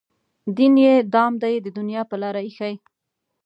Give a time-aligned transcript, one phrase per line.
[0.55, 2.73] دین یې دام دی د دنیا په لاره ایښی.